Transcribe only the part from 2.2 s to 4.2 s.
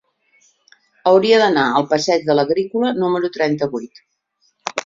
de l'Agrícola número trenta-vuit.